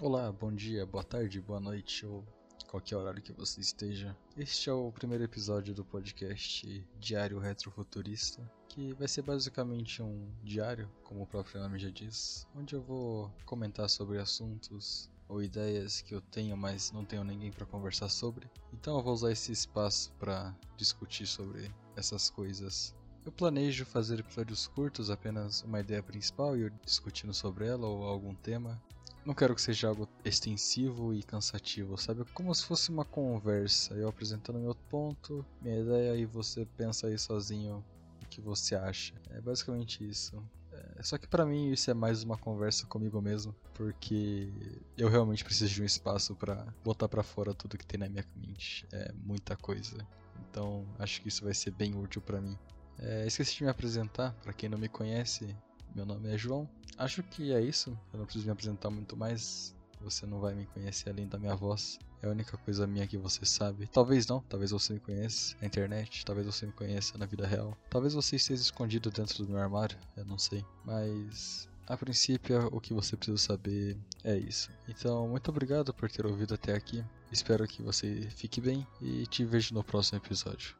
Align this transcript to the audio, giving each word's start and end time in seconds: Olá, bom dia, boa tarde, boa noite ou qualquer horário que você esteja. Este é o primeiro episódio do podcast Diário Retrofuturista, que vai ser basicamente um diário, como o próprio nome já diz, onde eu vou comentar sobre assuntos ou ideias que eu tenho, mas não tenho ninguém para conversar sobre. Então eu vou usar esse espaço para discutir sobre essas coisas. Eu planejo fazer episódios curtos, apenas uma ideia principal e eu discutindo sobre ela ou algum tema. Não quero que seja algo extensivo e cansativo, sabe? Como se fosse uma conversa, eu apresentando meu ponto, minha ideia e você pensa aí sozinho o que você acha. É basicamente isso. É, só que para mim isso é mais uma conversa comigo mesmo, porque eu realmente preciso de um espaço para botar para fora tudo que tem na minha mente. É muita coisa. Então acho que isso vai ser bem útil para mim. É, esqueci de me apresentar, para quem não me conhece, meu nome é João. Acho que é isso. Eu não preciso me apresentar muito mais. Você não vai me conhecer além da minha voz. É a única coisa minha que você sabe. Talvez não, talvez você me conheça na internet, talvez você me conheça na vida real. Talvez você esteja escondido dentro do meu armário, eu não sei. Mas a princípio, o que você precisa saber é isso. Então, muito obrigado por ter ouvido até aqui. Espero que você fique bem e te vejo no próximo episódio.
Olá, 0.00 0.32
bom 0.32 0.52
dia, 0.52 0.84
boa 0.84 1.04
tarde, 1.04 1.40
boa 1.40 1.60
noite 1.60 2.04
ou 2.04 2.24
qualquer 2.66 2.96
horário 2.96 3.22
que 3.22 3.32
você 3.32 3.60
esteja. 3.60 4.14
Este 4.36 4.68
é 4.68 4.72
o 4.72 4.90
primeiro 4.90 5.22
episódio 5.22 5.72
do 5.72 5.84
podcast 5.84 6.84
Diário 6.98 7.38
Retrofuturista, 7.38 8.42
que 8.68 8.92
vai 8.94 9.06
ser 9.06 9.22
basicamente 9.22 10.02
um 10.02 10.28
diário, 10.42 10.90
como 11.04 11.22
o 11.22 11.26
próprio 11.28 11.60
nome 11.60 11.78
já 11.78 11.90
diz, 11.90 12.44
onde 12.56 12.74
eu 12.74 12.82
vou 12.82 13.32
comentar 13.46 13.88
sobre 13.88 14.18
assuntos 14.18 15.08
ou 15.28 15.40
ideias 15.40 16.02
que 16.02 16.12
eu 16.12 16.20
tenho, 16.20 16.56
mas 16.56 16.90
não 16.90 17.04
tenho 17.04 17.22
ninguém 17.22 17.52
para 17.52 17.64
conversar 17.64 18.08
sobre. 18.08 18.50
Então 18.72 18.96
eu 18.98 19.02
vou 19.02 19.14
usar 19.14 19.30
esse 19.30 19.52
espaço 19.52 20.12
para 20.18 20.52
discutir 20.76 21.24
sobre 21.24 21.72
essas 21.94 22.28
coisas. 22.28 22.92
Eu 23.24 23.30
planejo 23.30 23.86
fazer 23.86 24.18
episódios 24.18 24.66
curtos, 24.66 25.08
apenas 25.08 25.62
uma 25.62 25.78
ideia 25.78 26.02
principal 26.02 26.56
e 26.56 26.62
eu 26.62 26.70
discutindo 26.84 27.32
sobre 27.32 27.68
ela 27.68 27.86
ou 27.86 28.02
algum 28.02 28.34
tema. 28.34 28.82
Não 29.24 29.32
quero 29.34 29.54
que 29.54 29.62
seja 29.62 29.88
algo 29.88 30.06
extensivo 30.22 31.14
e 31.14 31.22
cansativo, 31.22 31.96
sabe? 31.96 32.24
Como 32.34 32.54
se 32.54 32.66
fosse 32.66 32.90
uma 32.90 33.06
conversa, 33.06 33.94
eu 33.94 34.06
apresentando 34.06 34.58
meu 34.58 34.74
ponto, 34.90 35.44
minha 35.62 35.80
ideia 35.80 36.14
e 36.14 36.26
você 36.26 36.66
pensa 36.76 37.06
aí 37.06 37.18
sozinho 37.18 37.82
o 38.22 38.26
que 38.26 38.42
você 38.42 38.74
acha. 38.74 39.14
É 39.30 39.40
basicamente 39.40 40.06
isso. 40.06 40.42
É, 40.72 41.02
só 41.02 41.16
que 41.16 41.26
para 41.26 41.46
mim 41.46 41.72
isso 41.72 41.90
é 41.90 41.94
mais 41.94 42.22
uma 42.22 42.36
conversa 42.36 42.86
comigo 42.86 43.22
mesmo, 43.22 43.54
porque 43.72 44.52
eu 44.98 45.08
realmente 45.08 45.42
preciso 45.42 45.72
de 45.72 45.82
um 45.82 45.86
espaço 45.86 46.36
para 46.36 46.66
botar 46.84 47.08
para 47.08 47.22
fora 47.22 47.54
tudo 47.54 47.78
que 47.78 47.86
tem 47.86 47.98
na 47.98 48.10
minha 48.10 48.24
mente. 48.36 48.86
É 48.92 49.10
muita 49.24 49.56
coisa. 49.56 50.06
Então 50.50 50.86
acho 50.98 51.22
que 51.22 51.28
isso 51.28 51.44
vai 51.44 51.54
ser 51.54 51.70
bem 51.70 51.94
útil 51.94 52.20
para 52.20 52.42
mim. 52.42 52.58
É, 52.98 53.26
esqueci 53.26 53.56
de 53.56 53.64
me 53.64 53.70
apresentar, 53.70 54.34
para 54.42 54.52
quem 54.52 54.68
não 54.68 54.78
me 54.78 54.88
conhece, 54.88 55.56
meu 55.94 56.04
nome 56.04 56.32
é 56.32 56.36
João. 56.36 56.68
Acho 56.98 57.22
que 57.22 57.52
é 57.52 57.60
isso. 57.60 57.98
Eu 58.12 58.18
não 58.18 58.24
preciso 58.24 58.46
me 58.46 58.52
apresentar 58.52 58.90
muito 58.90 59.16
mais. 59.16 59.74
Você 60.00 60.26
não 60.26 60.38
vai 60.38 60.54
me 60.54 60.66
conhecer 60.66 61.10
além 61.10 61.26
da 61.26 61.38
minha 61.38 61.54
voz. 61.54 61.98
É 62.22 62.26
a 62.26 62.30
única 62.30 62.56
coisa 62.58 62.86
minha 62.86 63.06
que 63.06 63.18
você 63.18 63.44
sabe. 63.44 63.86
Talvez 63.86 64.26
não, 64.26 64.40
talvez 64.48 64.70
você 64.70 64.94
me 64.94 65.00
conheça 65.00 65.56
na 65.60 65.66
internet, 65.66 66.24
talvez 66.24 66.46
você 66.46 66.66
me 66.66 66.72
conheça 66.72 67.18
na 67.18 67.26
vida 67.26 67.46
real. 67.46 67.76
Talvez 67.90 68.14
você 68.14 68.36
esteja 68.36 68.62
escondido 68.62 69.10
dentro 69.10 69.44
do 69.44 69.50
meu 69.50 69.60
armário, 69.60 69.98
eu 70.16 70.24
não 70.24 70.38
sei. 70.38 70.64
Mas 70.84 71.68
a 71.86 71.96
princípio, 71.96 72.68
o 72.72 72.80
que 72.80 72.94
você 72.94 73.16
precisa 73.16 73.36
saber 73.36 73.98
é 74.22 74.36
isso. 74.36 74.70
Então, 74.88 75.28
muito 75.28 75.50
obrigado 75.50 75.92
por 75.92 76.10
ter 76.10 76.24
ouvido 76.24 76.54
até 76.54 76.74
aqui. 76.74 77.04
Espero 77.30 77.66
que 77.68 77.82
você 77.82 78.28
fique 78.36 78.60
bem 78.60 78.86
e 79.02 79.26
te 79.26 79.44
vejo 79.44 79.74
no 79.74 79.84
próximo 79.84 80.18
episódio. 80.18 80.74